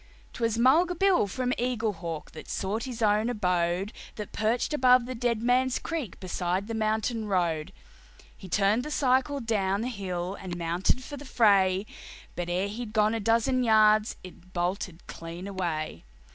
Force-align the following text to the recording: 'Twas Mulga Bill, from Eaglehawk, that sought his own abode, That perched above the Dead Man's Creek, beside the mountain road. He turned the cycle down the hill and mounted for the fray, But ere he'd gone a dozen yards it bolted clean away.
'Twas 0.33 0.57
Mulga 0.57 0.95
Bill, 0.95 1.27
from 1.27 1.51
Eaglehawk, 1.59 2.31
that 2.31 2.49
sought 2.49 2.85
his 2.85 3.03
own 3.03 3.29
abode, 3.29 3.93
That 4.15 4.31
perched 4.31 4.73
above 4.73 5.05
the 5.05 5.13
Dead 5.13 5.43
Man's 5.43 5.77
Creek, 5.77 6.19
beside 6.19 6.65
the 6.65 6.73
mountain 6.73 7.25
road. 7.27 7.71
He 8.35 8.49
turned 8.49 8.81
the 8.81 8.89
cycle 8.89 9.39
down 9.39 9.81
the 9.81 9.89
hill 9.89 10.33
and 10.39 10.57
mounted 10.57 11.03
for 11.03 11.17
the 11.17 11.23
fray, 11.23 11.85
But 12.35 12.49
ere 12.49 12.67
he'd 12.67 12.93
gone 12.93 13.13
a 13.13 13.19
dozen 13.19 13.63
yards 13.63 14.15
it 14.23 14.53
bolted 14.53 15.05
clean 15.05 15.45
away. 15.47 16.03